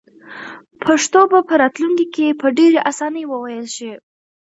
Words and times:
پښتو 0.85 1.21
به 1.31 1.39
په 1.47 1.53
راتلونکي 1.61 2.05
کې 2.15 2.37
په 2.41 2.47
ډېرې 2.57 2.79
اسانۍ 2.91 3.23
وویل 3.27 3.67
شي. 3.75 3.91